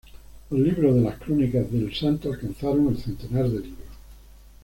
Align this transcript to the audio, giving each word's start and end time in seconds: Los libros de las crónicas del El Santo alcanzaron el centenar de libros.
Los 0.49 0.59
libros 0.59 0.95
de 0.95 1.01
las 1.01 1.19
crónicas 1.19 1.71
del 1.71 1.83
El 1.83 1.93
Santo 1.95 2.33
alcanzaron 2.33 2.87
el 2.87 2.97
centenar 2.97 3.47
de 3.47 3.59
libros. 3.59 3.87